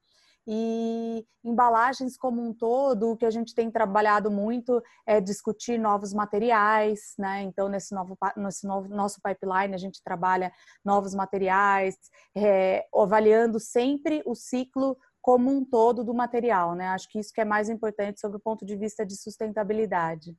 E 0.46 1.25
embalagens 1.44 2.16
como 2.16 2.42
um 2.42 2.52
todo, 2.52 3.11
o 3.11 3.16
que 3.16 3.25
a 3.25 3.30
gente 3.30 3.54
tem 3.54 3.70
trabalhado 3.70 4.30
muito 4.30 4.82
é 5.06 5.20
discutir 5.20 5.78
novos 5.78 6.12
materiais, 6.12 7.14
né? 7.18 7.42
Então, 7.42 7.68
nesse 7.68 7.94
novo, 7.94 8.18
nesse 8.37 8.66
novo 8.66 8.88
nosso 8.88 9.20
pipeline, 9.22 9.75
a 9.75 9.78
gente 9.78 10.02
trabalha 10.02 10.52
novos 10.84 11.14
materiais, 11.14 11.96
é, 12.37 12.87
avaliando 12.94 13.61
sempre 13.61 14.22
o 14.26 14.34
ciclo 14.34 14.96
como 15.20 15.50
um 15.50 15.64
todo 15.64 16.02
do 16.02 16.12
material, 16.12 16.75
né? 16.75 16.88
Acho 16.88 17.08
que 17.08 17.20
isso 17.20 17.32
que 17.32 17.40
é 17.40 17.44
mais 17.44 17.68
importante 17.68 18.20
sobre 18.20 18.37
o 18.38 18.40
ponto 18.40 18.66
de 18.66 18.76
vista 18.76 19.06
de 19.06 19.16
sustentabilidade. 19.16 20.37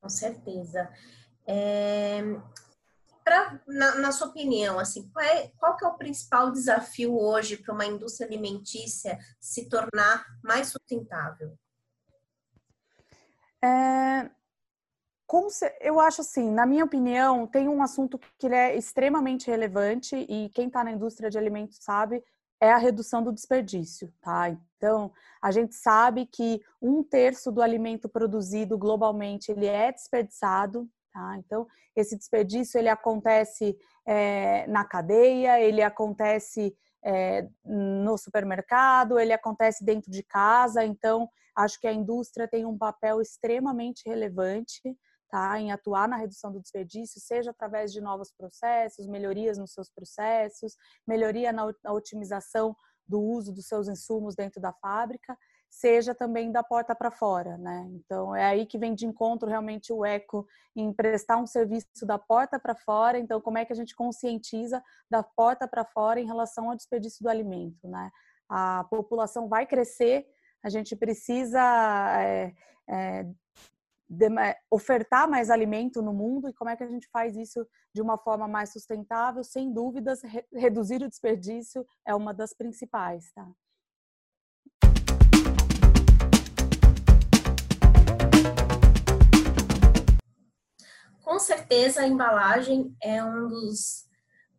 Com 0.00 0.08
certeza. 0.08 0.88
É, 1.46 2.22
pra, 3.30 3.60
na, 3.68 3.94
na, 3.94 4.10
sua 4.10 4.26
opinião, 4.26 4.76
assim, 4.80 5.08
qual, 5.12 5.24
é, 5.24 5.52
qual 5.56 5.76
que 5.76 5.84
é 5.84 5.88
o 5.88 5.94
principal 5.94 6.50
desafio 6.50 7.16
hoje 7.16 7.56
para 7.56 7.72
uma 7.72 7.86
indústria 7.86 8.26
alimentícia 8.26 9.16
se 9.38 9.68
tornar 9.68 10.26
mais 10.42 10.66
sustentável? 10.66 11.56
É, 13.62 14.28
eu 15.80 16.00
acho 16.00 16.22
assim, 16.22 16.50
na 16.50 16.66
minha 16.66 16.84
opinião, 16.84 17.46
tem 17.46 17.68
um 17.68 17.84
assunto 17.84 18.18
que 18.36 18.48
é 18.48 18.76
extremamente 18.76 19.48
relevante 19.48 20.16
e 20.28 20.48
quem 20.48 20.66
está 20.66 20.82
na 20.82 20.90
indústria 20.90 21.30
de 21.30 21.38
alimentos 21.38 21.78
sabe, 21.80 22.24
é 22.60 22.72
a 22.72 22.78
redução 22.78 23.22
do 23.22 23.32
desperdício, 23.32 24.12
tá? 24.20 24.50
Então, 24.76 25.12
a 25.40 25.52
gente 25.52 25.76
sabe 25.76 26.26
que 26.26 26.60
um 26.82 27.00
terço 27.04 27.52
do 27.52 27.62
alimento 27.62 28.08
produzido 28.08 28.76
globalmente 28.76 29.52
ele 29.52 29.66
é 29.66 29.92
desperdiçado, 29.92 30.90
tá? 31.12 31.36
Então, 31.38 31.66
esse 31.94 32.16
desperdício 32.16 32.78
ele 32.78 32.88
acontece 32.88 33.76
é, 34.06 34.66
na 34.66 34.84
cadeia, 34.84 35.60
ele 35.60 35.82
acontece 35.82 36.74
é, 37.04 37.48
no 37.64 38.16
supermercado, 38.18 39.18
ele 39.18 39.32
acontece 39.32 39.84
dentro 39.84 40.10
de 40.10 40.22
casa. 40.22 40.84
Então, 40.84 41.28
acho 41.56 41.78
que 41.80 41.86
a 41.86 41.92
indústria 41.92 42.48
tem 42.48 42.64
um 42.64 42.76
papel 42.76 43.20
extremamente 43.20 44.08
relevante 44.08 44.80
tá? 45.30 45.58
em 45.58 45.72
atuar 45.72 46.08
na 46.08 46.16
redução 46.16 46.52
do 46.52 46.60
desperdício, 46.60 47.20
seja 47.20 47.50
através 47.52 47.92
de 47.92 48.00
novos 48.00 48.32
processos, 48.32 49.06
melhorias 49.06 49.56
nos 49.56 49.72
seus 49.72 49.88
processos, 49.90 50.76
melhoria 51.06 51.52
na, 51.52 51.72
na 51.84 51.92
otimização 51.92 52.76
do 53.06 53.20
uso 53.20 53.52
dos 53.52 53.66
seus 53.66 53.88
insumos 53.88 54.34
dentro 54.34 54.60
da 54.60 54.72
fábrica, 54.72 55.36
seja 55.70 56.14
também 56.14 56.50
da 56.50 56.64
porta 56.64 56.94
para 56.94 57.12
fora, 57.12 57.56
né? 57.56 57.88
Então 57.92 58.34
é 58.34 58.44
aí 58.44 58.66
que 58.66 58.76
vem 58.76 58.92
de 58.92 59.06
encontro 59.06 59.48
realmente 59.48 59.92
o 59.92 60.04
eco 60.04 60.46
em 60.74 60.92
prestar 60.92 61.36
um 61.36 61.46
serviço 61.46 62.04
da 62.04 62.18
porta 62.18 62.58
para 62.58 62.74
fora. 62.74 63.18
Então 63.18 63.40
como 63.40 63.56
é 63.56 63.64
que 63.64 63.72
a 63.72 63.76
gente 63.76 63.94
conscientiza 63.94 64.82
da 65.08 65.22
porta 65.22 65.68
para 65.68 65.84
fora 65.84 66.20
em 66.20 66.26
relação 66.26 66.68
ao 66.68 66.76
desperdício 66.76 67.22
do 67.22 67.30
alimento, 67.30 67.88
né? 67.88 68.10
A 68.48 68.84
população 68.90 69.48
vai 69.48 69.64
crescer, 69.64 70.26
a 70.62 70.68
gente 70.68 70.96
precisa 70.96 71.60
é, 72.20 72.52
é, 72.88 73.22
de, 74.08 74.26
ofertar 74.68 75.30
mais 75.30 75.50
alimento 75.50 76.02
no 76.02 76.12
mundo 76.12 76.48
e 76.48 76.52
como 76.52 76.68
é 76.68 76.76
que 76.76 76.82
a 76.82 76.88
gente 76.88 77.08
faz 77.12 77.36
isso 77.36 77.64
de 77.94 78.02
uma 78.02 78.18
forma 78.18 78.48
mais 78.48 78.72
sustentável, 78.72 79.44
sem 79.44 79.72
dúvidas, 79.72 80.20
re, 80.22 80.44
reduzir 80.52 81.00
o 81.02 81.08
desperdício 81.08 81.86
é 82.04 82.12
uma 82.12 82.34
das 82.34 82.52
principais, 82.52 83.32
tá? 83.32 83.48
Certeza 91.40 92.02
a 92.02 92.06
embalagem 92.06 92.94
é 93.02 93.22
um 93.24 93.48
dos 93.48 94.08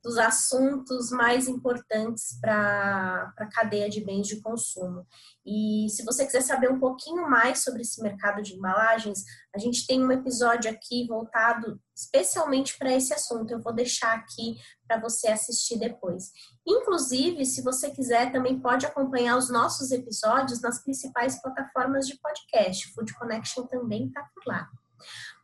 dos 0.04 0.18
assuntos 0.18 1.12
mais 1.12 1.48
importantes 1.48 2.38
para 2.42 3.34
a 3.38 3.46
cadeia 3.48 3.88
de 3.88 4.04
bens 4.04 4.28
de 4.28 4.42
consumo. 4.42 5.06
E 5.46 5.88
se 5.90 6.04
você 6.04 6.26
quiser 6.26 6.42
saber 6.42 6.72
um 6.72 6.80
pouquinho 6.80 7.30
mais 7.30 7.64
sobre 7.64 7.82
esse 7.82 8.02
mercado 8.02 8.42
de 8.42 8.56
embalagens, 8.56 9.24
a 9.56 9.60
gente 9.60 9.86
tem 9.86 10.04
um 10.04 10.12
episódio 10.12 10.72
aqui 10.72 11.06
voltado 11.08 11.80
especialmente 11.96 12.78
para 12.80 12.92
esse 12.92 13.14
assunto. 13.14 13.52
Eu 13.52 13.62
vou 13.62 13.74
deixar 13.74 14.14
aqui 14.16 14.56
para 14.88 15.00
você 15.00 15.28
assistir 15.28 15.78
depois. 15.78 16.32
Inclusive, 16.66 17.46
se 17.46 17.62
você 17.62 17.92
quiser, 17.92 18.32
também 18.32 18.60
pode 18.60 18.88
acompanhar 18.88 19.38
os 19.38 19.52
nossos 19.52 19.92
episódios 19.92 20.62
nas 20.62 20.82
principais 20.82 21.40
plataformas 21.42 22.08
de 22.08 22.20
podcast. 22.20 22.92
Food 22.94 23.14
Connection 23.14 23.68
também 23.68 24.08
está 24.08 24.28
por 24.34 24.44
lá. 24.48 24.68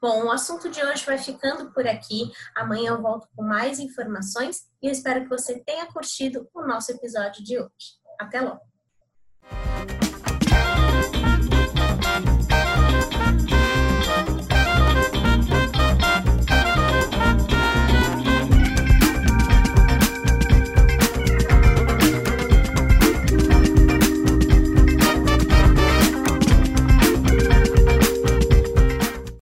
Bom, 0.01 0.25
o 0.25 0.31
assunto 0.31 0.69
de 0.69 0.83
hoje 0.83 1.05
vai 1.05 1.17
ficando 1.17 1.71
por 1.71 1.87
aqui. 1.87 2.31
Amanhã 2.55 2.91
eu 2.91 3.01
volto 3.01 3.27
com 3.35 3.43
mais 3.43 3.79
informações 3.79 4.67
e 4.81 4.87
eu 4.87 4.91
espero 4.91 5.23
que 5.23 5.29
você 5.29 5.59
tenha 5.63 5.85
curtido 5.87 6.47
o 6.53 6.61
nosso 6.61 6.91
episódio 6.91 7.43
de 7.43 7.57
hoje. 7.59 7.97
Até 8.19 8.41
logo! 8.41 8.76